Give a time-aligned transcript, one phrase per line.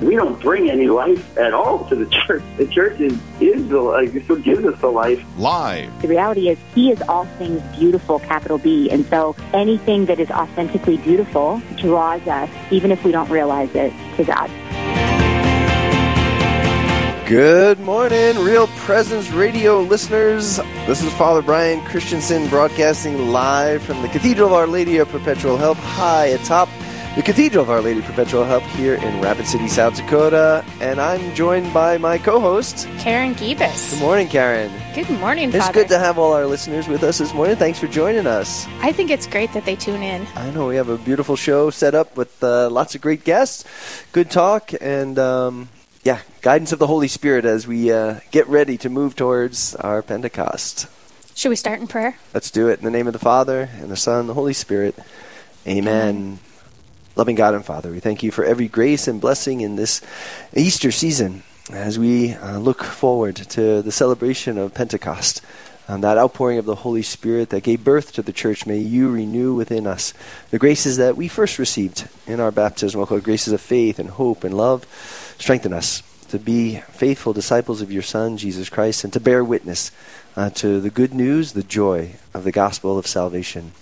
[0.00, 2.42] We don't bring any life at all to the church.
[2.56, 5.22] The church is, is the life, what gives us the life.
[5.36, 6.00] Live.
[6.00, 8.90] The reality is, He is all things beautiful, capital B.
[8.90, 13.92] And so anything that is authentically beautiful draws us, even if we don't realize it,
[14.16, 14.50] to God.
[17.30, 20.56] Good morning, Real Presence Radio listeners.
[20.86, 25.56] This is Father Brian Christensen broadcasting live from the Cathedral of Our Lady of Perpetual
[25.56, 26.68] Help high atop
[27.16, 30.64] the Cathedral of Our Lady Perpetual Help here in Rapid City, South Dakota.
[30.80, 33.92] And I'm joined by my co host, Karen Gibas.
[33.92, 34.70] Good morning, Karen.
[34.94, 35.72] Good morning, It's Father.
[35.72, 37.56] good to have all our listeners with us this morning.
[37.56, 38.66] Thanks for joining us.
[38.80, 40.26] I think it's great that they tune in.
[40.36, 43.64] I know we have a beautiful show set up with uh, lots of great guests,
[44.12, 45.68] good talk, and um,
[46.04, 50.00] yeah, guidance of the Holy Spirit as we uh, get ready to move towards our
[50.00, 50.86] Pentecost.
[51.34, 52.16] Should we start in prayer?
[52.32, 54.52] Let's do it in the name of the Father and the Son and the Holy
[54.52, 54.96] Spirit.
[55.66, 56.38] Amen.
[57.16, 60.00] Loving God and Father, we thank you for every grace and blessing in this
[60.54, 65.42] Easter season as we uh, look forward to the celebration of Pentecost.
[65.88, 69.10] Um, that outpouring of the Holy Spirit that gave birth to the church, may you
[69.10, 70.14] renew within us
[70.52, 74.44] the graces that we first received in our baptism, called graces of faith and hope
[74.44, 74.86] and love.
[75.36, 79.90] Strengthen us to be faithful disciples of your Son, Jesus Christ, and to bear witness
[80.36, 83.72] uh, to the good news, the joy of the gospel of salvation.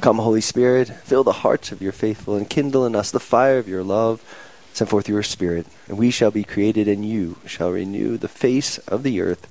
[0.00, 3.58] Come, Holy Spirit, fill the hearts of your faithful and kindle in us the fire
[3.58, 4.22] of your love.
[4.72, 8.78] Send forth your Spirit, and we shall be created, and you shall renew the face
[8.88, 9.46] of the earth.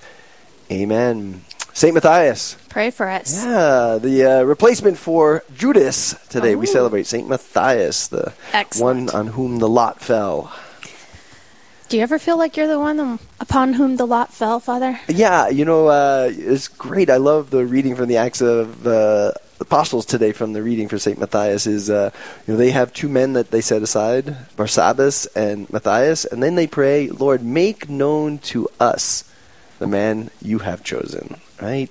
[0.71, 1.41] Amen.
[1.73, 2.55] Saint Matthias.
[2.69, 3.43] Pray for us.
[3.43, 6.55] Yeah, the uh, replacement for Judas today.
[6.55, 6.71] We Oh.
[6.71, 9.11] celebrate Saint Matthias, the Excellent.
[9.13, 10.51] one on whom the lot fell.
[11.89, 14.99] Do you ever feel like you're the one upon whom the lot fell, Father?
[15.07, 17.09] Yeah, you know, uh, it's great.
[17.09, 19.31] I love the reading from the Acts of uh,
[19.63, 21.17] Apostles today from the reading for St.
[21.17, 22.11] Matthias is, uh,
[22.45, 26.55] you know, they have two men that they set aside, Barsabbas and Matthias, and then
[26.55, 29.23] they pray, Lord, make known to us
[29.79, 31.89] the man you have chosen, right?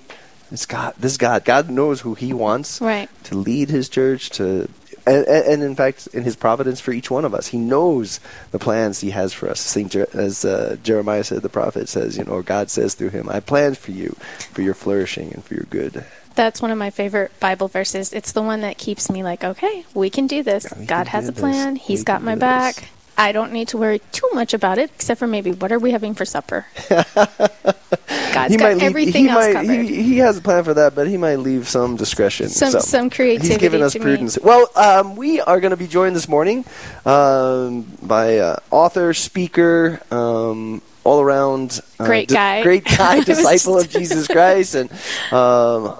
[0.50, 0.94] It's God.
[0.98, 1.44] This God.
[1.46, 3.08] God knows who he wants Right.
[3.24, 4.68] to lead his church to
[5.04, 8.20] and, and, in fact in his providence for each one of us he knows
[8.52, 12.16] the plans he has for us Saint Jer- as uh, jeremiah said the prophet says
[12.16, 14.14] you know god says through him i planned for you
[14.52, 16.04] for your flourishing and for your good
[16.34, 18.12] That's one of my favorite Bible verses.
[18.12, 20.66] It's the one that keeps me like, okay, we can do this.
[20.76, 21.40] Yeah, God has a this.
[21.40, 21.76] plan.
[21.76, 22.76] He's We got my back.
[22.76, 22.84] this.
[23.18, 25.90] I don't need to worry too much about it, except for maybe what are we
[25.90, 26.64] having for supper?
[26.88, 29.84] God's he got leave, everything he else might covered.
[29.84, 33.04] he, he has a plan for that but he might leave some discretion Some- some
[33.04, 34.04] he's creativity given us to me.
[34.04, 36.64] prudence well um, we are going to be joined this morning
[37.04, 42.62] um, by uh, author speaker um, all around uh, Great di- guy.
[42.62, 44.90] great guy disciple of jesus christ and
[45.32, 45.94] um,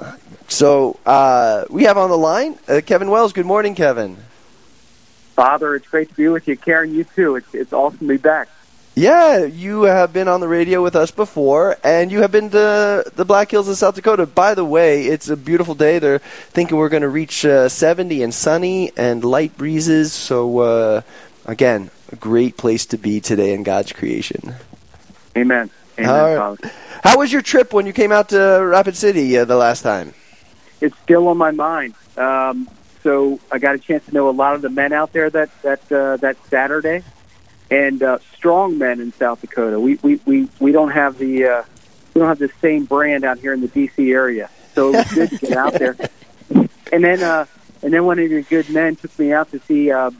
[0.53, 4.17] so uh, we have on the line uh, kevin wells good morning kevin
[5.33, 6.57] Father, it's great to be with you.
[6.57, 7.37] Karen, you too.
[7.37, 8.49] It's, it's awesome to be back.
[8.95, 13.11] Yeah, you have been on the radio with us before, and you have been to
[13.17, 14.27] the Black Hills of South Dakota.
[14.27, 15.99] By the way, it's a beautiful day.
[15.99, 20.13] They're thinking we're going to reach uh, 70 and sunny and light breezes.
[20.13, 21.01] So, uh,
[21.47, 24.57] again, a great place to be today in God's creation.
[25.35, 25.71] Amen.
[25.99, 26.73] Amen, right.
[27.03, 30.13] How was your trip when you came out to Rapid City uh, the last time?
[30.83, 31.95] It's still on my mind.
[32.17, 32.69] Um,
[33.03, 35.51] so I got a chance to know a lot of the men out there that
[35.63, 37.03] that uh, that Saturday,
[37.71, 39.79] and uh, strong men in South Dakota.
[39.81, 41.63] We we, we, we don't have the uh,
[42.13, 44.13] we don't have the same brand out here in the D.C.
[44.13, 44.51] area.
[44.75, 45.97] So it was good to get out there.
[46.93, 47.47] And then uh,
[47.83, 50.11] and then one of your good men took me out to see uh,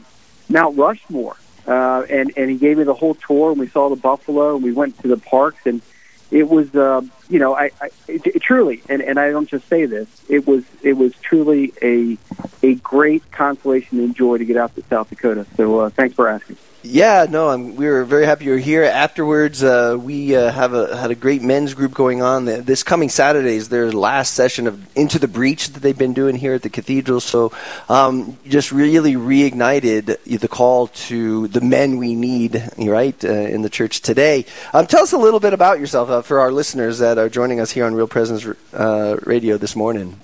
[0.49, 1.37] Mount Rushmore,
[1.67, 3.51] uh, and and he gave me the whole tour.
[3.51, 5.83] And we saw the buffalo, and we went to the parks, and
[6.33, 9.85] it was uh, you know I, I it, truly and, and I don't just say
[9.85, 12.17] this it was it was truly a
[12.63, 15.45] a great consolation and joy to get out to South Dakota.
[15.55, 16.57] So uh, thanks for asking.
[16.85, 18.83] Yeah, no, I'm, we were very happy you were here.
[18.83, 22.43] Afterwards, uh, we uh, have a had a great men's group going on.
[22.43, 26.35] This coming Saturday is their last session of Into the Breach that they've been doing
[26.35, 27.21] here at the cathedral.
[27.21, 27.53] So,
[27.87, 33.69] um, just really reignited the call to the men we need, right, uh, in the
[33.69, 34.45] church today.
[34.73, 37.61] Um, tell us a little bit about yourself uh, for our listeners that are joining
[37.61, 40.19] us here on Real Presence uh, Radio this morning.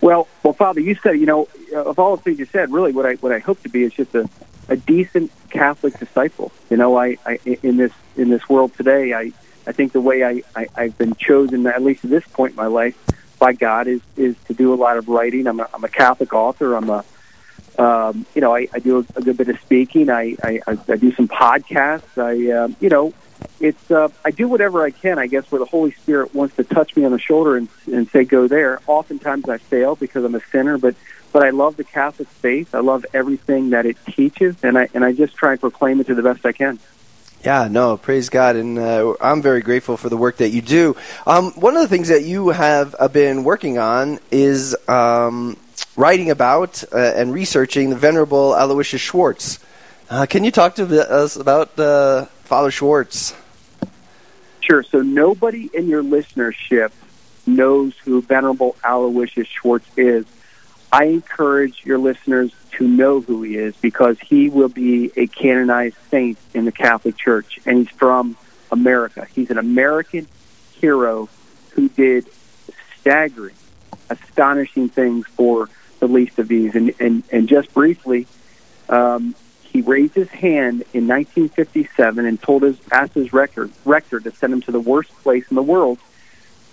[0.00, 3.06] Well, well, Father, you said you know of all the things you said, really what
[3.06, 4.28] I what I hope to be is just a,
[4.68, 6.52] a decent Catholic disciple.
[6.70, 9.32] You know, I, I in this in this world today, I
[9.66, 12.56] I think the way I, I I've been chosen, at least at this point in
[12.56, 12.96] my life,
[13.38, 15.46] by God is is to do a lot of writing.
[15.46, 16.74] I'm a, I'm a Catholic author.
[16.74, 17.04] I'm a
[17.78, 20.10] um, you know, I, I do a, a good bit of speaking.
[20.10, 22.18] I, I, I I do some podcasts.
[22.18, 23.14] I, um, you know,
[23.60, 25.18] it's uh, I do whatever I can.
[25.18, 28.08] I guess where the Holy Spirit wants to touch me on the shoulder and, and
[28.10, 30.96] say, "Go there." Oftentimes I fail because I'm a sinner, but
[31.32, 32.74] but I love the Catholic faith.
[32.74, 36.06] I love everything that it teaches, and I and I just try and proclaim it
[36.08, 36.78] to the best I can.
[37.44, 40.96] Yeah, no, praise God, and uh, I'm very grateful for the work that you do.
[41.24, 45.56] Um, one of the things that you have uh, been working on is um,
[45.96, 49.60] writing about uh, and researching the Venerable Aloysius Schwartz.
[50.10, 53.36] Uh, can you talk to us about uh, Father Schwartz?
[54.60, 54.82] Sure.
[54.82, 56.90] So nobody in your listenership
[57.46, 60.26] knows who Venerable Aloysius Schwartz is.
[60.92, 65.96] I encourage your listeners to know who he is because he will be a canonized
[66.10, 68.36] saint in the Catholic Church, and he's from
[68.70, 69.26] America.
[69.34, 70.26] He's an American
[70.80, 71.28] hero
[71.70, 72.26] who did
[72.98, 73.54] staggering,
[74.08, 75.68] astonishing things for
[76.00, 76.74] the least of these.
[76.74, 78.26] And, and, and just briefly,
[78.88, 84.30] um, he raised his hand in 1957 and told his asked his rector rector to
[84.30, 85.98] send him to the worst place in the world.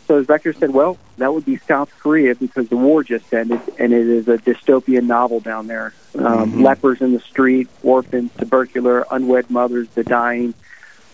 [0.08, 3.60] So his rector said, "Well, that would be South Korea because the war just ended,
[3.80, 5.94] and it is a dystopian novel down there.
[6.18, 6.62] Um, Mhm.
[6.62, 10.54] Lepers in the street, orphans, tubercular, unwed mothers, the dying."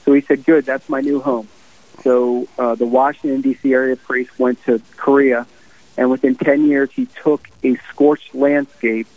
[0.03, 1.47] So he said, "Good, that's my new home."
[2.03, 3.73] So uh, the Washington D.C.
[3.73, 5.45] area priest went to Korea,
[5.97, 9.07] and within 10 years, he took a scorched landscape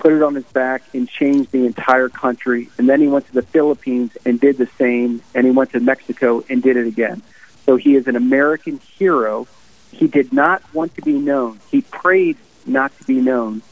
[0.00, 2.68] put it on his back and changed the entire country.
[2.78, 5.20] And then he went to the Philippines and did the same.
[5.34, 7.22] And he went to Mexico and did it again.
[7.66, 9.46] So he is an American hero.
[9.92, 11.60] He did not want to be known.
[11.70, 12.36] He prayed
[12.66, 13.62] not to be known.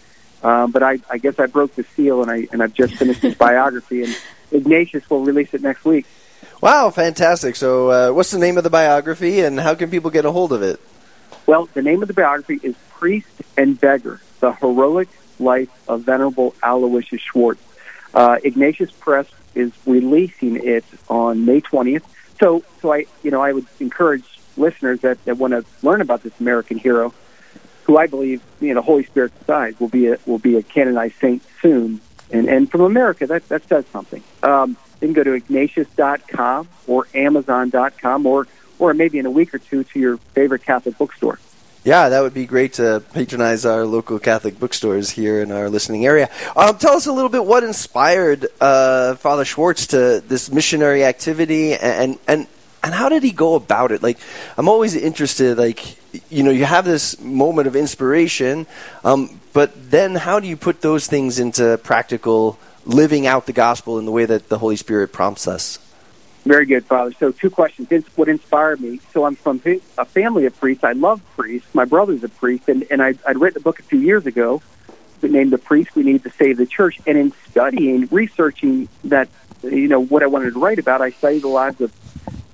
[0.43, 3.23] Um, but I, I guess I broke the seal, and I and I've just finished
[3.23, 4.17] his biography, and
[4.52, 6.06] Ignatius will release it next week.
[6.61, 7.56] Wow, fantastic!
[7.56, 10.52] So, uh, what's the name of the biography, and how can people get a hold
[10.52, 10.81] of it?
[11.46, 15.08] Well, the name of the biography is Priest and Beggar: The Heroic
[15.40, 17.62] Life of Venerable Aloysius Schwartz.
[18.14, 22.02] Uh, Ignatius Press is releasing it on May 20th.
[22.40, 24.25] So, so I, you know, I would encourage
[24.56, 27.12] listeners that, that want to learn about this American hero,
[27.85, 31.14] who I believe, you know, Holy Spirit decides will be a will be a canonized
[31.20, 32.00] saint soon,
[32.31, 34.23] and and from America, that that says something.
[34.43, 38.46] Um, you can go to ignatius.com or amazon.com or
[38.79, 41.38] or maybe in a week or two to your favorite Catholic bookstore.
[41.85, 46.05] Yeah, that would be great to patronize our local Catholic bookstores here in our listening
[46.05, 46.29] area.
[46.57, 51.75] Um, tell us a little bit what inspired uh, Father Schwartz to this missionary activity,
[51.75, 52.49] and and
[52.83, 54.03] and how did he go about it?
[54.03, 54.19] Like,
[54.57, 55.57] I'm always interested.
[55.57, 55.97] Like,
[56.31, 58.67] you know, you have this moment of inspiration,
[59.05, 63.99] um, but then how do you put those things into practical living out the gospel
[63.99, 65.79] in the way that the Holy Spirit prompts us?
[66.44, 67.12] Very good, Father.
[67.12, 67.88] So, two questions.
[68.17, 69.00] What inspired me.
[69.12, 70.85] So, I'm from a family of priests.
[70.85, 71.75] I love priests.
[71.75, 74.62] My brother's a priest, and, and I, I'd written a book a few years ago
[75.23, 77.00] named The Priest We Need to Save the Church.
[77.06, 79.29] And in studying, researching that,
[79.62, 81.93] you know, what I wanted to write about, I studied the lives of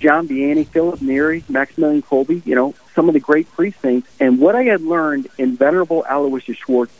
[0.00, 4.08] John Vianney, Philip Neri, Maximilian Kolbe, you know, some of the great priest saints.
[4.20, 6.92] And what I had learned in Venerable Aloysius Schwartz,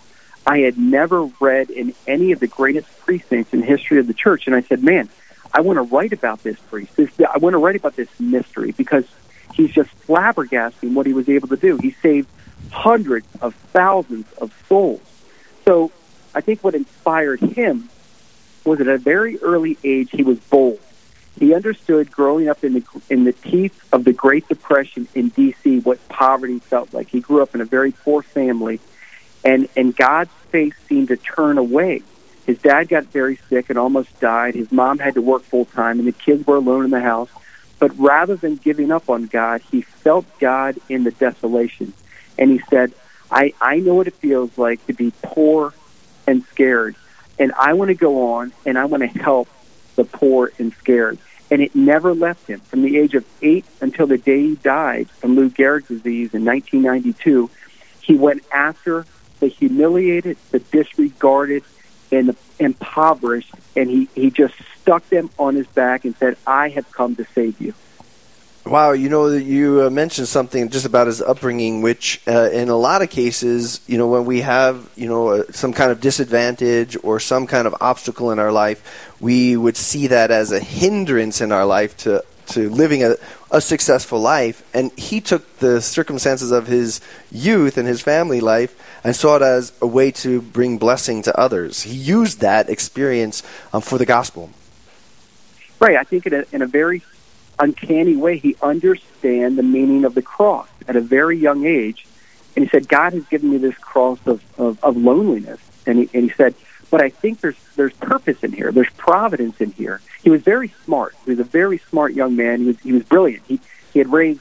[0.47, 4.15] I had never read in any of the greatest priest saints in history of the
[4.15, 4.47] church.
[4.47, 5.09] And I said, man,
[5.55, 6.97] I want to write about this priest.
[6.97, 9.05] This, I want to write about this mystery because
[9.55, 11.77] he's just flabbergasting what he was able to do.
[11.77, 12.29] He saved
[12.73, 15.01] hundreds of thousands of souls.
[15.65, 15.93] So
[16.35, 17.89] I think what inspired him
[18.65, 20.81] was at a very early age he was bold.
[21.39, 25.81] He understood growing up in the in the teeth of the Great Depression in D.C.
[25.81, 27.09] what poverty felt like.
[27.09, 28.81] He grew up in a very poor family,
[29.45, 32.03] and and God's face seemed to turn away.
[32.47, 34.55] His dad got very sick and almost died.
[34.55, 37.31] His mom had to work full time, and the kids were alone in the house.
[37.79, 41.93] But rather than giving up on God, he felt God in the desolation,
[42.39, 42.93] and he said,
[43.31, 45.73] "I I know what it feels like to be poor
[46.27, 46.97] and scared,
[47.39, 49.49] and I want to go on and I want to help
[49.97, 51.19] the poor and scared."
[51.51, 52.61] And it never left him.
[52.61, 56.45] From the age of eight until the day he died from Lou Gehrig's disease in
[56.45, 57.51] 1992,
[58.01, 59.05] he went after
[59.41, 61.63] the humiliated, the disregarded,
[62.15, 66.91] and impoverished, and he, he just stuck them on his back and said, I have
[66.93, 67.75] come to save you.
[68.67, 72.71] Wow, you know, that you uh, mentioned something just about his upbringing, which uh, in
[72.71, 76.01] a lot of cases, you know, when we have, you know, uh, some kind of
[76.01, 80.61] disadvantage or some kind of obstacle in our life, we would see that as a
[80.61, 83.17] hindrance in our life to, to living a,
[83.51, 84.69] a successful life.
[84.75, 88.75] And he took the circumstances of his youth and his family life
[89.05, 91.83] and saw it as a way to bring blessing to others.
[91.83, 94.51] He used that experience um, for the gospel.
[95.81, 95.97] Right.
[95.97, 97.03] I think in a, in a very
[97.59, 102.07] uncanny way, he understand the meaning of the cross at a very young age.
[102.57, 105.61] And he said, God has given me this cross of, of, of loneliness.
[105.87, 106.55] And he, and he said,
[106.95, 108.71] but I think there's there's purpose in here.
[108.71, 110.01] There's providence in here.
[110.23, 111.17] He was very smart.
[111.25, 112.61] He was a very smart young man.
[112.61, 113.43] He was he was brilliant.
[113.49, 113.59] He
[113.93, 114.41] he had raised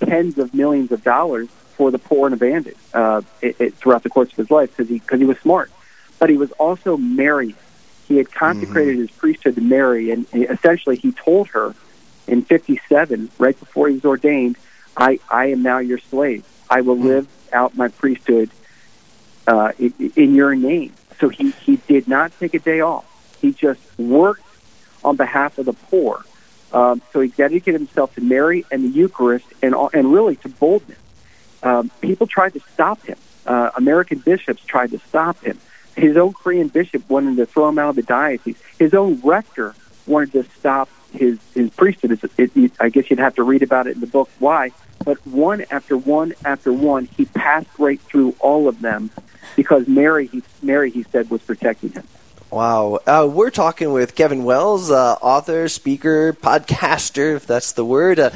[0.00, 4.10] tens of millions of dollars for the poor and abandoned uh, it, it, throughout the
[4.10, 5.70] course of his life because he because he was smart.
[6.18, 7.56] But he was also Marian.
[8.06, 9.00] He had consecrated mm-hmm.
[9.00, 11.74] his priesthood to Mary, and essentially he told her
[12.26, 14.58] in '57, right before he was ordained,
[14.94, 16.44] "I I am now your slave.
[16.68, 17.06] I will mm-hmm.
[17.06, 18.50] live out my priesthood
[19.46, 23.06] uh, in, in your name." So he he did not take a day off.
[23.40, 24.42] He just worked
[25.02, 26.24] on behalf of the poor.
[26.72, 30.98] Um, so he dedicated himself to Mary and the Eucharist and and really to boldness.
[31.62, 33.16] Um, people tried to stop him.
[33.46, 35.58] Uh, American bishops tried to stop him.
[35.96, 38.56] His own Korean bishop wanted to throw him out of the diocese.
[38.78, 39.74] His own rector
[40.06, 42.12] wanted to stop his his priesthood.
[42.12, 44.72] It, it, it, I guess you'd have to read about it in the book why.
[45.04, 49.10] But one after one after one, he passed right through all of them
[49.56, 52.04] because Mary, he, Mary, he said, was protecting him.
[52.50, 53.00] Wow.
[53.04, 58.30] Uh, we're talking with Kevin Wells, uh, author, speaker, podcaster, if that's the word, uh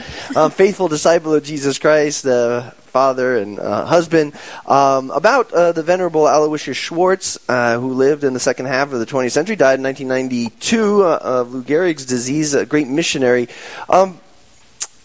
[0.48, 4.34] faithful disciple of Jesus Christ, uh, father and uh, husband,
[4.66, 9.32] um, about the Venerable Aloysius Schwartz, who lived in the second half of the 20th
[9.32, 13.48] century, died in 1992 of Lou Gehrig's disease, a great missionary.
[13.88, 14.20] Um,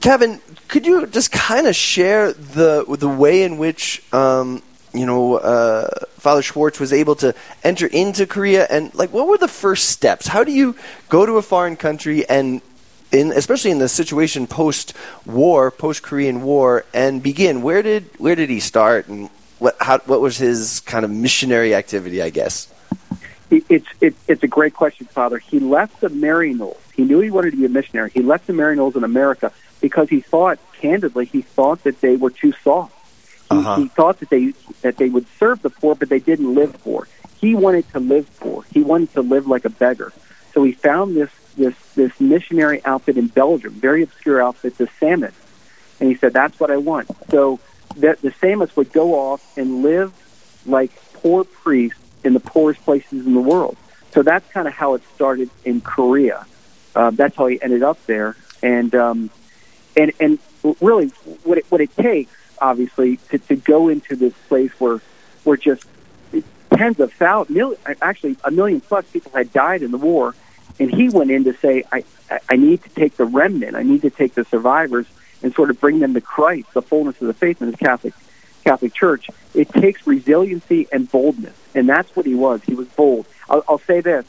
[0.01, 4.61] Kevin, could you just kind of share the the way in which um,
[4.93, 5.87] you know, uh,
[6.17, 10.27] Father Schwartz was able to enter into Korea, and like, what were the first steps?
[10.27, 10.75] How do you
[11.09, 12.61] go to a foreign country and,
[13.13, 17.61] in especially in the situation post-war, post-Korean War, and begin?
[17.61, 19.29] Where did where did he start, and
[19.59, 22.21] what how, what was his kind of missionary activity?
[22.21, 22.67] I guess.
[23.49, 25.37] It's it, it's a great question, Father.
[25.37, 26.79] He left the Maryknolls.
[26.93, 28.09] He knew he wanted to be a missionary.
[28.11, 32.31] He left the Maryknolls in America because he thought, candidly, he thought that they were
[32.31, 32.93] too soft
[33.59, 33.75] uh-huh.
[33.77, 37.07] He, thought that they that they would serve the poor, but they didn't live poor.
[37.39, 38.63] He wanted to live poor.
[38.73, 40.13] He wanted to live like a beggar.
[40.53, 45.33] So he found this this this missionary outfit in Belgium, very obscure outfit, the Samists,
[45.99, 47.59] and he said, "That's what I want." So
[47.97, 50.13] that the Samists would go off and live
[50.65, 53.77] like poor priests in the poorest places in the world.
[54.11, 56.45] So that's kind of how it started in Korea.
[56.95, 59.29] Uh, that's how he ended up there, and um,
[59.95, 60.39] and and
[60.81, 61.07] really,
[61.43, 62.33] what it, what it takes
[62.63, 65.01] obviously, to, to go into this place where
[65.43, 65.85] where just
[66.71, 70.33] tens of thousands, million, actually a million plus people had died in the war,
[70.79, 72.03] and he went in to say, I,
[72.49, 75.05] I need to take the remnant, I need to take the survivors,
[75.41, 78.13] and sort of bring them to Christ, the fullness of the faith in the Catholic
[78.63, 79.29] Catholic Church.
[79.53, 82.63] It takes resiliency and boldness, and that's what he was.
[82.63, 83.25] He was bold.
[83.49, 84.25] I'll, I'll say this: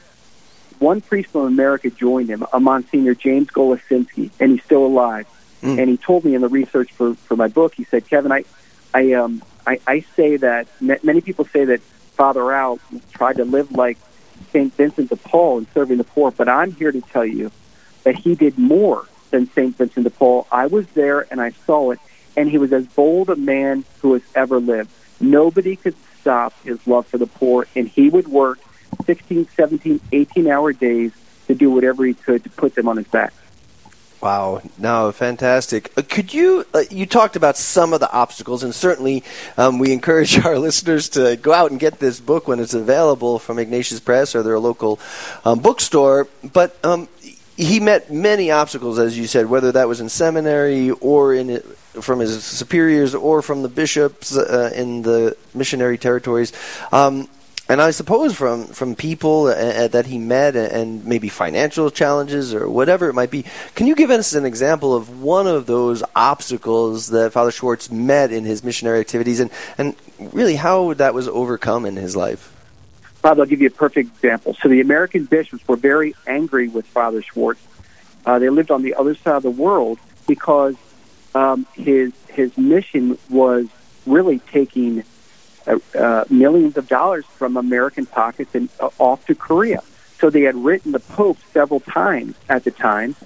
[0.79, 5.27] one priest from America joined him, a Monsignor James Golosinski, and he's still alive.
[5.63, 5.79] Mm.
[5.79, 8.45] And he told me in the research for, for my book, he said, Kevin, I,
[8.93, 12.79] I, um, I, I say that many people say that Father Al
[13.13, 13.99] tried to live like
[14.45, 14.73] St.
[14.75, 17.51] Vincent de Paul in serving the poor, but I'm here to tell you
[18.05, 19.77] that he did more than St.
[19.77, 20.47] Vincent de Paul.
[20.51, 22.01] I was there and I saw it,
[22.37, 24.91] and he was as bold a man who has ever lived.
[25.21, 28.59] Nobody could stop his love for the poor, and he would work
[29.05, 31.13] 16, 17, 18 hour days
[31.47, 33.33] to do whatever he could to put them on his back.
[34.25, 35.93] Wow, no, fantastic.
[35.99, 39.23] Uh, could you, uh, you talked about some of the obstacles, and certainly
[39.59, 43.39] um, we encourage our listeners to go out and get this book when it's available
[43.39, 44.99] from Ignatius Press or their local
[45.45, 46.27] um, bookstore.
[46.55, 47.07] But um,
[47.59, 51.59] he met many obstacles, as you said, whether that was in seminary or in
[52.01, 56.55] from his superiors or from the bishops uh, in the missionary territories.
[56.93, 57.29] Um,
[57.69, 62.55] and I suppose from from people uh, uh, that he met and maybe financial challenges
[62.55, 63.45] or whatever it might be,
[63.75, 68.33] can you give us an example of one of those obstacles that Father Schwartz met
[68.33, 72.51] in his missionary activities, and and really how that was overcome in his life?
[73.23, 74.55] Father, I'll give you a perfect example.
[74.61, 77.61] So the American bishops were very angry with Father Schwartz.
[78.27, 80.75] Uh, they lived on the other side of the world because
[81.35, 83.69] um, his his mission was
[84.07, 85.03] really taking
[85.67, 89.83] uh, millions of dollars from American pockets and uh, off to Korea.
[90.19, 93.17] So they had written the Pope several times at the time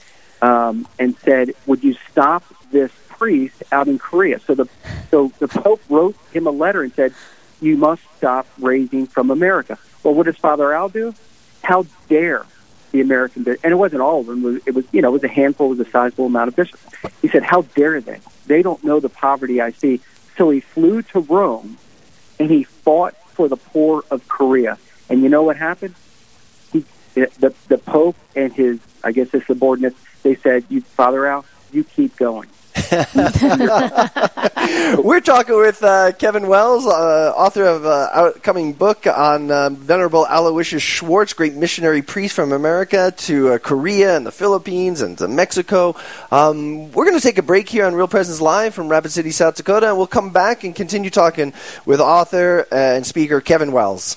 [0.43, 4.69] um, and said, "Would you stop this priest out in Korea?" So the
[5.11, 7.13] so the Pope wrote him a letter and said,
[7.61, 11.15] "You must stop raising from America." Well, what does Father Al do?
[11.63, 12.47] How dare
[12.93, 14.61] the American and it wasn't all of them.
[14.67, 16.83] It was you know it was a handful, it was a sizable amount of bishops.
[17.21, 18.21] He said, "How dare they?
[18.47, 20.01] They don't know the poverty I see."
[20.37, 21.77] So he flew to Rome
[22.39, 24.79] and he fought for the poor of Korea.
[25.09, 25.95] And you know what happened?
[26.73, 31.45] He, the the Pope and his, I guess, his subordinates, they said, "You, Father Al,
[31.73, 32.49] you keep going."
[34.99, 40.27] We're talking with uh, Kevin Wells, uh, author of uh, upcoming book on um, Venerable
[40.27, 45.29] Aloysius Schwartz, great missionary priest from America to uh, Korea and the Philippines and to
[45.29, 45.97] Mexico.
[46.33, 49.33] Um, we're going to take a break here on Real Presence Live from Rapid City,
[49.33, 51.53] South Dakota, and we'll come back and continue talking
[51.85, 54.17] with author uh, and speaker Kevin Wells.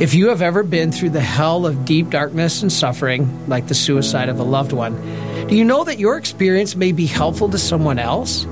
[0.00, 3.74] If you have ever been through the hell of deep darkness and suffering, like the
[3.74, 4.94] suicide of a loved one,
[5.48, 8.46] do you know that your experience may be helpful to someone else?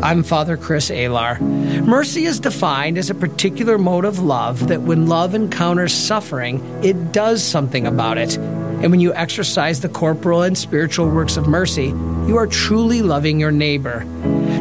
[0.00, 1.40] I'm Father Chris Alar.
[1.84, 7.10] Mercy is defined as a particular mode of love that when love encounters suffering, it
[7.10, 8.36] does something about it.
[8.36, 11.86] And when you exercise the corporal and spiritual works of mercy,
[12.28, 14.06] you are truly loving your neighbor.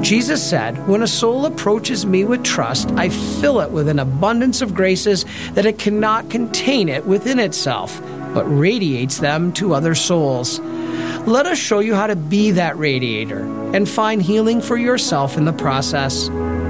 [0.01, 4.61] Jesus said, When a soul approaches me with trust, I fill it with an abundance
[4.61, 8.01] of graces that it cannot contain it within itself,
[8.33, 10.59] but radiates them to other souls.
[11.27, 13.43] Let us show you how to be that radiator
[13.75, 16.29] and find healing for yourself in the process.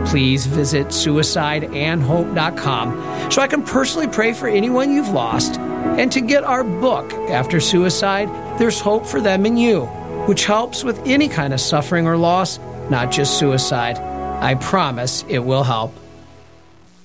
[0.10, 6.44] Please visit suicideandhope.com so I can personally pray for anyone you've lost and to get
[6.44, 8.28] our book, After Suicide,
[8.60, 9.86] There's Hope for Them and You,
[10.26, 12.60] which helps with any kind of suffering or loss
[12.92, 13.98] not just suicide.
[13.98, 16.01] I promise it will help.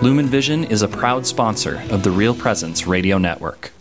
[0.00, 3.72] Lumen Vision is a proud sponsor of the Real Presence Radio Network.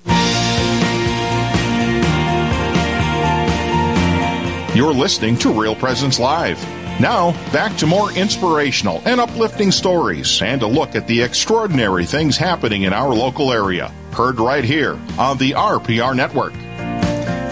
[4.76, 6.60] You're listening to Real Presence Live.
[7.00, 12.36] Now, back to more inspirational and uplifting stories and a look at the extraordinary things
[12.36, 13.94] happening in our local area.
[14.12, 16.54] Heard right here on the RPR Network.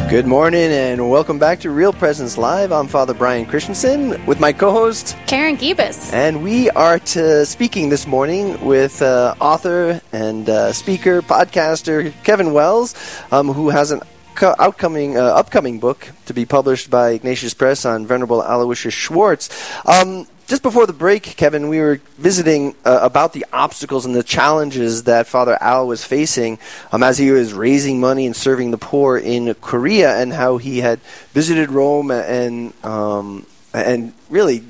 [0.10, 2.72] Good morning and welcome back to Real Presence Live.
[2.72, 8.06] I'm Father Brian Christensen with my co-host Karen Gibas, and we are to speaking this
[8.06, 12.94] morning with uh, author and uh, speaker, podcaster Kevin Wells,
[13.32, 14.02] um, who has an
[14.44, 19.50] outcoming uh, upcoming book to be published by Ignatius Press on Venerable Aloysius Schwartz.
[19.88, 24.24] Um, just before the break, Kevin, we were visiting uh, about the obstacles and the
[24.24, 26.60] challenges that Father Al was facing
[26.92, 30.80] um, as he was raising money and serving the poor in Korea, and how he
[30.80, 31.00] had
[31.34, 34.64] visited Rome and um, and really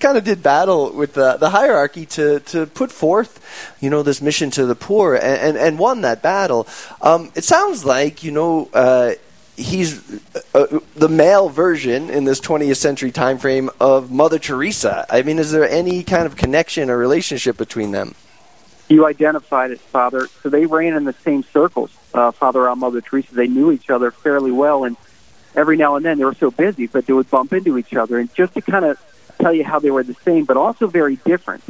[0.00, 4.20] kind of did battle with the, the hierarchy to, to put forth, you know, this
[4.20, 6.66] mission to the poor and, and, and won that battle.
[7.00, 9.12] Um, it sounds like, you know, uh,
[9.56, 10.20] he's
[10.54, 15.06] uh, the male version in this 20th century time frame of Mother Teresa.
[15.10, 18.14] I mean, is there any kind of connection or relationship between them?
[18.88, 20.28] You identified it, Father.
[20.42, 23.34] So they ran in the same circles, uh, Father and Mother Teresa.
[23.34, 24.96] They knew each other fairly well, and
[25.56, 28.18] every now and then they were so busy, but they would bump into each other.
[28.18, 28.98] And just to kind of
[29.40, 31.64] tell you how they were the same, but also very different.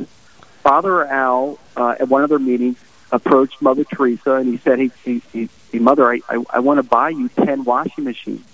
[0.62, 2.77] Father Al, uh, at one of their meetings,
[3.12, 6.83] approached Mother Teresa and he said, he, hey, hey, Mother, I, I, I want to
[6.83, 8.44] buy you ten washing machines."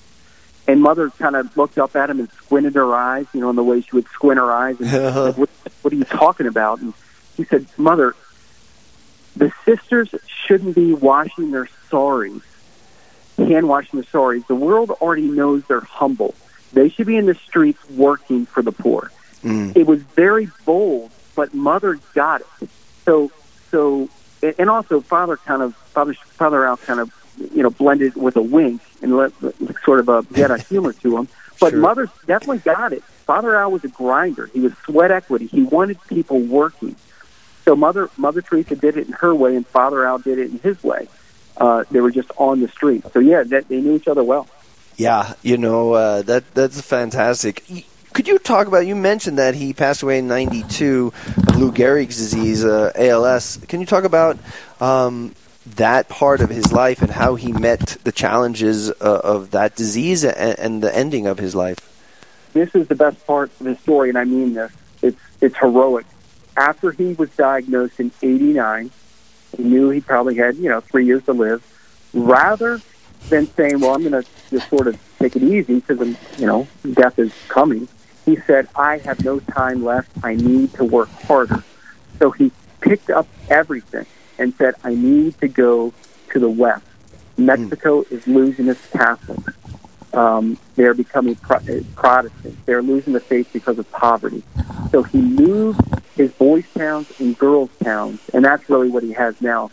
[0.67, 3.57] And Mother kind of looked up at him and squinted her eyes, you know, in
[3.57, 4.79] the way she would squint her eyes.
[4.79, 5.51] And said, what,
[5.83, 6.81] what are you talking about?
[6.81, 6.95] And
[7.37, 8.15] he said, Mother,
[9.37, 12.43] the sisters shouldn't be washing their saris,
[13.39, 14.45] hand washing their saris.
[14.47, 16.35] The world already knows they're humble.
[16.73, 19.11] They should be in the streets working for the poor.
[19.43, 19.77] Mm.
[19.77, 22.69] It was very bold, but Mother got it.
[23.05, 23.33] So,
[23.71, 24.09] so,
[24.43, 27.11] and also Father kind of Father Father Al kind of
[27.55, 29.33] you know blended with a wink and let,
[29.85, 31.29] sort of a get a humor to him.
[31.61, 31.81] But sure.
[31.81, 33.05] Mother definitely got it.
[33.05, 34.47] Father Al was a grinder.
[34.47, 35.47] He was sweat equity.
[35.47, 36.97] He wanted people working.
[37.65, 40.59] So Mother Mother Teresa did it in her way, and Father Al did it in
[40.59, 41.07] his way.
[41.57, 43.05] Uh, they were just on the street.
[43.13, 44.49] So yeah, that, they knew each other well.
[44.97, 47.63] Yeah, you know uh, that that's fantastic.
[48.13, 48.87] Could you talk about?
[48.87, 53.59] You mentioned that he passed away in '92 of Lou Gehrig's disease, uh, ALS.
[53.69, 54.39] Can you talk about
[54.81, 55.35] um,
[55.77, 60.25] that part of his life and how he met the challenges uh, of that disease
[60.25, 61.79] and, and the ending of his life?
[62.53, 64.73] This is the best part of his story, and I mean this.
[65.01, 66.07] It's it's heroic.
[66.57, 68.91] After he was diagnosed in '89,
[69.57, 71.67] he knew he probably had you know three years to live.
[72.13, 72.81] Rather
[73.31, 76.01] than saying, "Well, I'm going to just sort of take it easy because
[76.39, 77.89] you know death is coming,"
[78.25, 80.11] he said, "I have no time left.
[80.23, 81.63] I need to work harder."
[82.19, 84.07] So he picked up everything
[84.39, 85.93] and said, "I need to go
[86.31, 86.85] to the west.
[87.37, 89.55] Mexico is losing its Catholics.
[90.13, 91.61] Um, they're becoming pro-
[91.97, 92.59] Protestants.
[92.67, 94.43] They're losing the faith because of poverty."
[94.91, 95.81] So he moved
[96.17, 99.71] his boys' towns and girls' towns, and that's really what he has now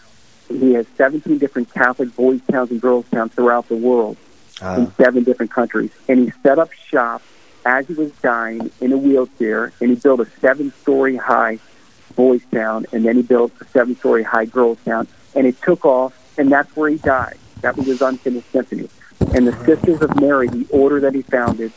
[0.49, 4.17] he has 17 different Catholic boys' towns and girls' towns throughout the world
[4.61, 4.75] uh.
[4.79, 5.91] in seven different countries.
[6.07, 7.21] And he set up shop
[7.65, 11.59] as he was dying in a wheelchair, and he built a seven-story high
[12.15, 16.13] boys' town, and then he built a seven-story high girls' town, and it took off,
[16.37, 17.37] and that's where he died.
[17.61, 18.89] That was his unfinished symphony.
[19.35, 21.71] And the Sisters of Mary, the order that he founded,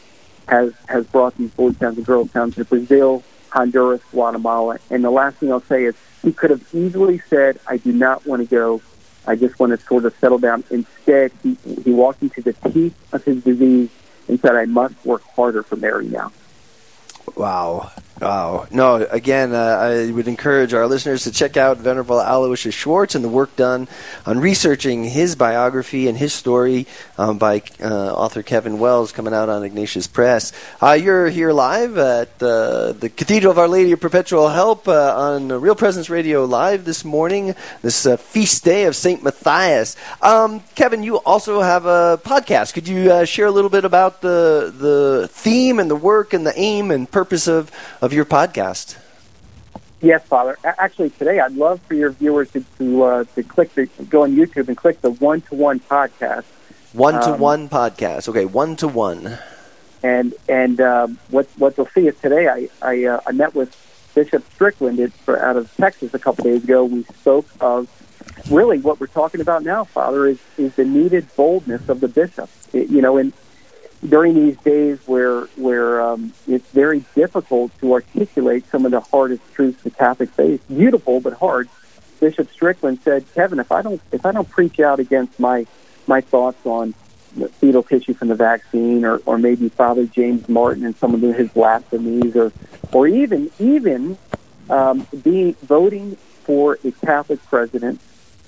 [0.49, 4.79] has has brought these boys' towns and girls' towns to Brazil, Honduras, Guatemala.
[4.91, 8.27] And the last thing I'll say is he could have easily said, I do not
[8.27, 8.81] want to go.
[9.27, 10.65] I just want to sort of settle down.
[10.71, 13.91] Instead, he, he walked into the teeth of his disease
[14.29, 16.33] and said, I must work harder for Mary now.
[17.37, 17.91] Wow.
[18.21, 18.67] Wow.
[18.71, 23.25] No, again, uh, I would encourage our listeners to check out Venerable Aloysius Schwartz and
[23.25, 23.89] the work done
[24.27, 26.87] on researching his biography and his story
[27.19, 30.53] um, by uh, author Kevin Wells coming out on Ignatius Press.
[30.81, 35.17] Uh, you're here live at uh, the Cathedral of Our Lady of Perpetual Help uh,
[35.17, 39.23] on Real Presence Radio Live this morning, this uh, feast day of St.
[39.23, 39.97] Matthias.
[40.21, 42.75] Um, Kevin, you also have a podcast.
[42.75, 46.57] Could you share a little bit about the, the theme and the work and the
[46.57, 47.73] aim and purpose of,
[48.03, 48.99] of your podcast.
[50.03, 50.59] Yes, Father.
[50.65, 54.35] Actually, today I'd love for your viewers to to, uh, to click the go on
[54.35, 56.45] YouTube and click the one to one podcast.
[56.93, 58.29] One to one podcast.
[58.29, 59.39] Okay, one to one.
[60.03, 63.75] And and um, what what you'll see is today I I, uh, I met with
[64.15, 66.85] Bishop Strickland out of Texas a couple days ago.
[66.85, 67.89] We spoke of
[68.51, 72.51] really what we're talking about now, Father, is is the needed boldness of the bishop.
[72.73, 73.33] It, you know, and
[74.09, 79.43] during these days where where um, it's very difficult to articulate some of the hardest
[79.55, 81.69] truths the Catholic faith, beautiful but hard.
[82.21, 85.67] Bishop Strickland said, "Kevin, if I don't if I don't preach out against my
[86.07, 86.95] my thoughts on
[87.53, 91.49] fetal tissue from the vaccine, or or maybe Father James Martin and some of his
[91.51, 92.53] blasphemies, or
[92.93, 94.19] or even even
[94.69, 98.01] um, being voting for a Catholic president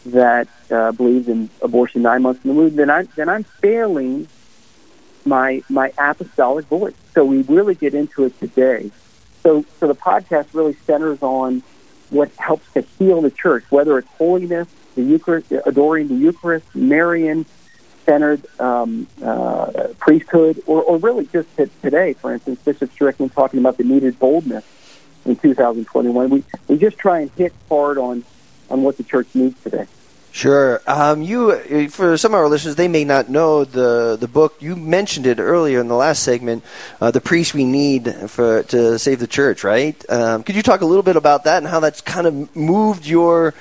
[0.07, 4.27] that uh, believes in abortion nine months in the womb, then I then I'm failing."
[5.25, 6.95] My my apostolic voice.
[7.13, 8.91] So we really get into it today.
[9.43, 11.63] So so the podcast really centers on
[12.11, 17.47] what helps to heal the church, whether it's holiness, the Eucharist, adoring the Eucharist, Marian
[18.05, 21.49] centered um, uh, priesthood, or, or really just
[21.83, 24.65] today, for instance, Bishop Strickland talking about the needed boldness
[25.25, 26.31] in 2021.
[26.31, 28.25] We we just try and hit hard on
[28.71, 29.87] on what the church needs today.
[30.35, 30.83] Sure.
[30.89, 34.57] Um, you, for some of our listeners, they may not know the the book.
[34.59, 36.65] You mentioned it earlier in the last segment,
[37.01, 39.95] uh, "The Priest We Need for to Save the Church." Right?
[40.11, 43.07] Um, could you talk a little bit about that and how that's kind of moved
[43.07, 43.55] your,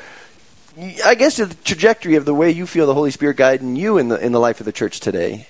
[1.06, 4.10] I guess, the trajectory of the way you feel the Holy Spirit guiding you in
[4.10, 5.46] the in the life of the church today?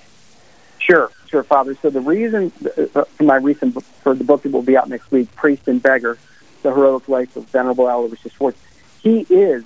[0.80, 1.74] Sure, sure, Father.
[1.82, 2.52] So the reason
[2.96, 5.82] uh, for my recent for the book that will be out next week, "Priest and
[5.82, 6.18] Beggar:
[6.64, 8.60] The Heroic Life of Venerable Aloysius Schwartz,"
[9.02, 9.64] he is,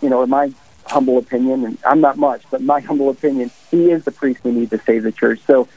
[0.00, 0.52] you know, in my
[0.86, 4.52] humble opinion, and I'm not much, but my humble opinion, he is the priest we
[4.52, 5.40] need to save the church.
[5.46, 5.68] So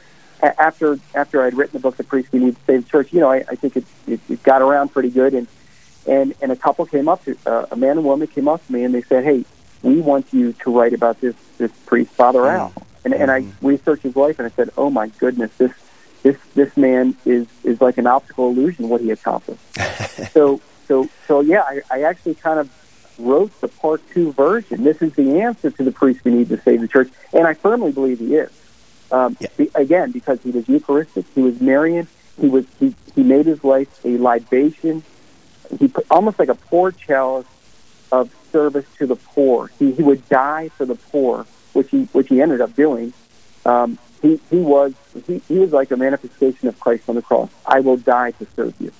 [0.42, 3.20] after after I'd written the book, The Priest We Need to Save the Church, you
[3.20, 5.46] know, I, I think it, it, it got around pretty good, and
[6.06, 8.72] and and a couple came up to uh, a man and woman came up to
[8.72, 9.44] me and they said, "Hey,
[9.82, 12.72] we want you to write about this this priest, Father Al."
[13.04, 13.66] And and I mm-hmm.
[13.66, 15.72] researched his life and I said, "Oh my goodness, this
[16.22, 19.60] this this man is is like an optical illusion what he accomplished."
[20.32, 22.70] so so so yeah, I, I actually kind of
[23.18, 24.84] wrote the part two version.
[24.84, 27.54] This is the answer to the priest we need to save the church, and I
[27.54, 28.50] firmly believe he is.
[29.12, 29.48] Um, yeah.
[29.56, 32.06] be, again, because he was Eucharistic, he was Marian,
[32.40, 35.02] he was he, he made his life a libation.
[35.78, 37.46] He put, almost like a poor chalice
[38.10, 39.68] of service to the poor.
[39.78, 43.12] He, he would die for the poor, which he which he ended up doing.
[43.64, 44.94] Um, he he was
[45.26, 47.50] he, he was like a manifestation of Christ on the cross.
[47.66, 48.92] I will die to serve you.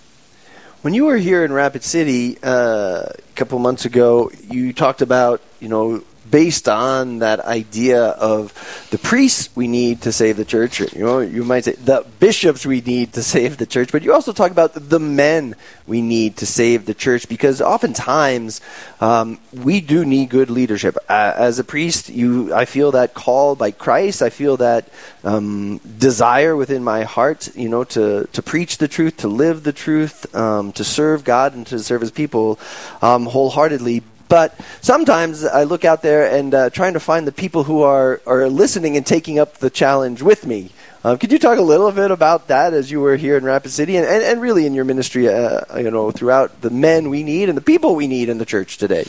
[0.83, 5.43] When you were here in Rapid City uh, a couple months ago, you talked about
[5.61, 8.53] you know based on that idea of
[8.91, 10.81] the priests we need to save the church.
[10.81, 14.13] You know, you might say the bishops we need to save the church, but you
[14.13, 15.55] also talk about the men
[15.87, 18.61] we need to save the church because oftentimes
[19.01, 20.97] um, we do need good leadership.
[21.09, 24.23] Uh, as a priest, you, I feel that call by Christ.
[24.23, 24.89] I feel that
[25.25, 29.73] um, desire within my heart, you know, to to preach the truth, to live the
[29.73, 32.59] truth, um, to serve God and to serve His people
[33.03, 34.03] um, wholeheartedly.
[34.31, 38.23] But sometimes I look out there and uh, trying to find the people who are,
[38.27, 40.71] are listening and taking up the challenge with me.
[41.03, 43.73] Uh, could you talk a little bit about that as you were here in Rapid
[43.73, 47.25] City and, and, and really in your ministry, uh, you know, throughout the men we
[47.25, 49.03] need and the people we need in the church today?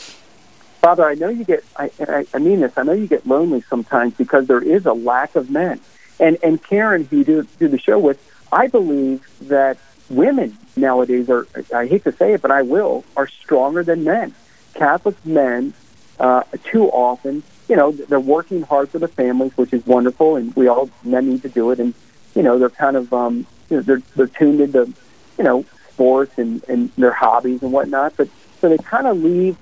[0.80, 3.60] Father, I know you get, I, I, I mean this, I know you get lonely
[3.60, 5.78] sometimes because there is a lack of men.
[6.18, 9.78] And, and Karen, who you do, do the show with, I believe that
[10.10, 14.34] women nowadays are, I hate to say it, but I will, are stronger than men.
[14.74, 15.74] Catholic men,
[16.18, 20.54] uh, too often, you know, they're working hard for the families, which is wonderful, and
[20.54, 21.80] we all men need to do it.
[21.80, 21.94] And
[22.34, 24.92] you know, they're kind of, um, you know, they're they're tuned into,
[25.38, 28.14] you know, sports and and their hobbies and whatnot.
[28.16, 28.28] But
[28.60, 29.56] so they kind of leave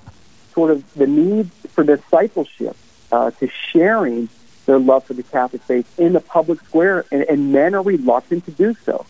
[0.53, 2.77] sort of the need for discipleship
[3.13, 4.29] uh, to sharing
[4.67, 8.45] their love for the Catholic faith in the public square, and, and men are reluctant
[8.47, 9.07] to do so.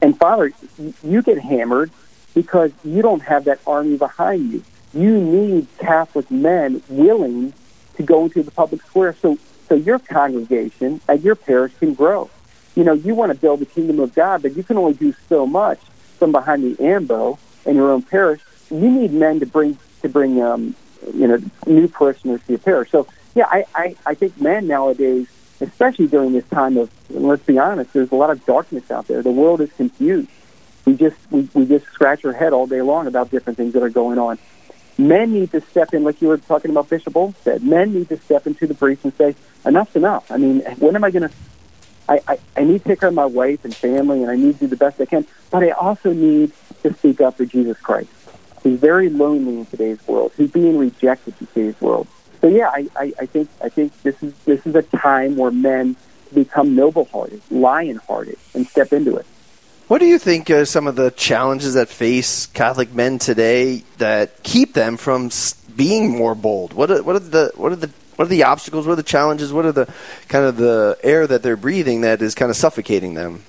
[0.00, 0.52] And Father,
[1.02, 1.90] you get hammered
[2.34, 4.62] because you don't have that army behind you
[4.94, 7.52] you need Catholic men willing
[7.96, 12.30] to go into the public square so, so your congregation and your parish can grow.
[12.74, 15.14] You know, you want to build the kingdom of God, but you can only do
[15.28, 15.78] so much
[16.18, 18.40] from behind the ambo in your own parish.
[18.70, 20.74] You need men to bring to bring um,
[21.12, 22.90] you know new parishioners to your parish.
[22.90, 25.28] So yeah, I, I, I think men nowadays,
[25.60, 29.22] especially during this time of let's be honest, there's a lot of darkness out there.
[29.22, 30.28] The world is confused.
[30.84, 33.82] We just we, we just scratch our head all day long about different things that
[33.82, 34.38] are going on.
[34.96, 37.62] Men need to step in, like you were talking about Bishop Olmsted.
[37.62, 40.30] Men need to step into the breach and say, enough's enough.
[40.30, 41.34] I mean, when am I going to?
[42.08, 44.54] I, I, I need to take care of my wife and family, and I need
[44.54, 45.26] to do the best I can.
[45.50, 46.52] But I also need
[46.82, 48.10] to speak up for Jesus Christ.
[48.62, 50.32] He's very lonely in today's world.
[50.36, 52.06] He's being rejected in today's world.
[52.40, 55.50] So yeah, I, I, I think I think this is this is a time where
[55.50, 55.96] men
[56.32, 59.26] become noble-hearted, lion-hearted, and step into it.
[59.86, 64.42] What do you think are some of the challenges that face Catholic men today that
[64.42, 65.30] keep them from
[65.76, 66.72] being more bold?
[66.72, 68.86] What are, what are the what are the what are the obstacles?
[68.86, 69.52] What are the challenges?
[69.52, 69.92] What are the
[70.28, 73.42] kind of the air that they're breathing that is kind of suffocating them?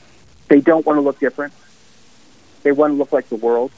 [0.49, 1.53] They don't want to look different.
[2.63, 3.71] They want to look like the world.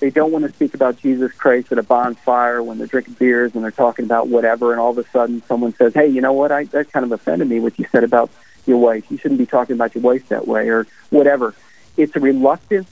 [0.00, 3.54] They don't want to speak about Jesus Christ at a bonfire when they're drinking beers
[3.54, 6.32] and they're talking about whatever, and all of a sudden someone says, "Hey, you know
[6.32, 6.50] what?
[6.50, 8.30] I that kind of offended me what you said about
[8.66, 9.04] your wife.
[9.12, 11.54] You shouldn't be talking about your wife that way, or whatever."
[11.96, 12.88] It's a reluctance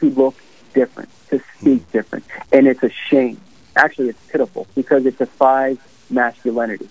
[0.00, 0.36] to look
[0.74, 1.92] different, to speak mm.
[1.92, 2.24] different.
[2.52, 3.40] And it's a shame.
[3.76, 5.78] Actually, it's pitiful because it defies
[6.10, 6.88] masculinity.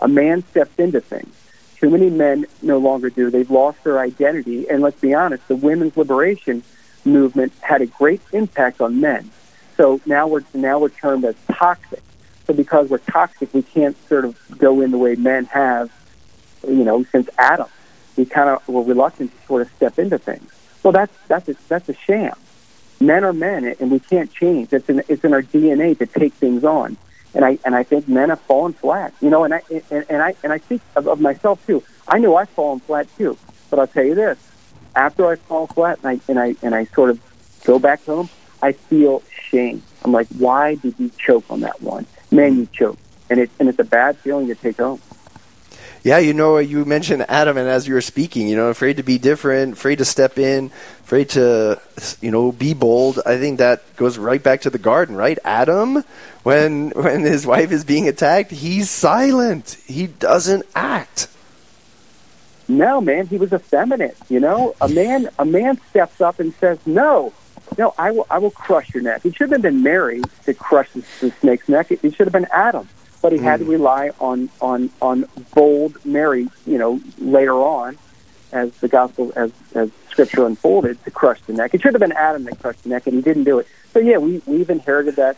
[0.00, 1.34] A man steps into things.
[1.76, 3.30] Too many men no longer do.
[3.30, 4.68] They've lost their identity.
[4.68, 6.62] And let's be honest, the women's liberation
[7.04, 9.30] movement had a great impact on men.
[9.76, 12.02] So now we're now we're termed as toxic.
[12.46, 15.90] So because we're toxic, we can't sort of go in the way men have,
[16.66, 17.68] you know, since Adam.
[18.16, 20.52] We kind of were reluctant to sort of step into things.
[20.82, 22.34] Well, that's that's a, that's a sham.
[23.00, 24.72] Men are men, and we can't change.
[24.72, 26.96] It's in it's in our DNA to take things on,
[27.34, 29.14] and I and I think men have fallen flat.
[29.20, 31.82] You know, and I and, and I and I speak of, of myself too.
[32.08, 33.36] I know I've fallen flat too,
[33.68, 34.38] but I'll tell you this:
[34.94, 37.20] after I fall flat and I and I and I sort of
[37.64, 38.28] go back home,
[38.62, 39.82] I feel shame.
[40.02, 42.06] I'm like, why did you choke on that one?
[42.30, 45.00] Man, you choked, and it and it's a bad feeling to take home.
[46.02, 49.02] Yeah, you know, you mentioned Adam, and as you were speaking, you know, afraid to
[49.02, 50.70] be different, afraid to step in,
[51.04, 51.78] afraid to,
[52.22, 53.20] you know, be bold.
[53.26, 55.38] I think that goes right back to the garden, right?
[55.44, 56.02] Adam,
[56.42, 59.76] when when his wife is being attacked, he's silent.
[59.86, 61.28] He doesn't act.
[62.66, 64.16] No, man, he was effeminate.
[64.30, 67.34] You know, a man a man steps up and says, "No,
[67.76, 70.90] no, I will I will crush your neck." He shouldn't have been Mary to crush
[70.92, 71.90] the, the snake's neck.
[71.90, 72.88] It, it should have been Adam
[73.22, 73.42] but he mm.
[73.42, 73.72] had to hmm.
[73.72, 77.98] rely on on on bold Mary, you know, later on,
[78.52, 81.74] as the gospel as as scripture unfolded to crush the neck.
[81.74, 83.66] It should have been Adam that crushed the neck, and he didn't do it.
[83.92, 85.36] So yeah, we we've inherited that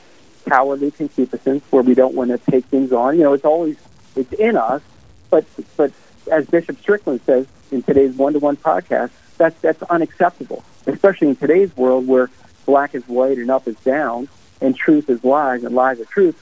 [0.48, 3.16] cowardly concupiscence where we don't want to take things on.
[3.16, 3.76] You know, it's always
[4.16, 4.82] it's in us,
[5.30, 5.44] but
[5.76, 5.92] but
[6.30, 11.36] as Bishop Strickland says in today's one to one podcast, that's that's unacceptable, especially in
[11.36, 12.30] today's world where
[12.64, 14.28] black is white and up is down,
[14.60, 16.36] and truth is lies and lies are truth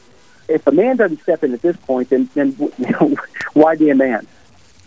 [0.50, 3.16] if a man doesn't step in at this point, then then you know,
[3.54, 4.26] why be a man?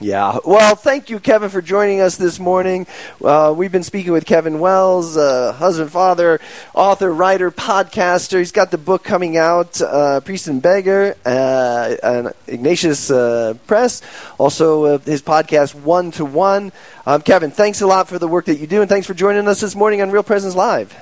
[0.03, 0.39] Yeah.
[0.43, 2.87] Well, thank you, Kevin, for joining us this morning.
[3.23, 6.41] Uh, we've been speaking with Kevin Wells, uh, husband, father,
[6.73, 8.39] author, writer, podcaster.
[8.39, 14.01] He's got the book coming out, uh, Priest and Beggar, uh, and Ignatius uh, Press.
[14.37, 16.73] Also, uh, his podcast, One to One.
[17.05, 19.47] Um, Kevin, thanks a lot for the work that you do, and thanks for joining
[19.47, 20.93] us this morning on Real Presence Live.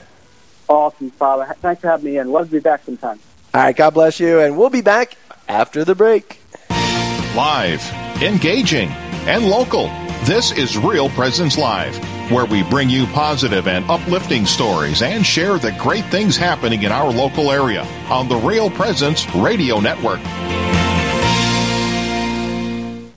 [0.69, 1.56] Awesome, Father.
[1.60, 2.32] Thanks for having me in.
[2.32, 3.19] Love to be back sometime.
[3.54, 3.76] All right.
[3.76, 5.16] God bless you, and we'll be back
[5.48, 6.40] after the break.
[7.36, 7.82] Live,
[8.22, 8.90] engaging,
[9.28, 9.88] and local.
[10.26, 11.98] This is Real Presence Live,
[12.32, 16.92] where we bring you positive and uplifting stories and share the great things happening in
[16.92, 20.22] our local area on the Real Presence Radio Network.